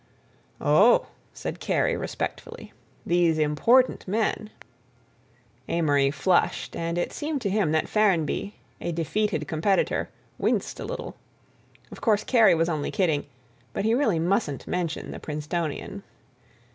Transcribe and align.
"Oh," 0.59 1.05
said 1.31 1.59
Kerry 1.59 1.95
respectfully, 1.95 2.73
"these 3.05 3.37
important 3.37 4.07
men—" 4.07 4.49
Amory 5.69 6.09
flushed 6.09 6.75
and 6.75 6.97
it 6.97 7.13
seemed 7.13 7.39
to 7.41 7.51
him 7.51 7.71
that 7.73 7.87
Ferrenby, 7.87 8.55
a 8.81 8.91
defeated 8.91 9.47
competitor, 9.47 10.09
winced 10.39 10.79
a 10.79 10.85
little. 10.85 11.13
Of 11.91 12.01
course, 12.01 12.23
Kerry 12.23 12.55
was 12.55 12.67
only 12.67 12.89
kidding, 12.89 13.27
but 13.73 13.85
he 13.85 13.93
really 13.93 14.17
mustn't 14.17 14.65
mention 14.65 15.11
the 15.11 15.19
Princetonian. 15.19 16.01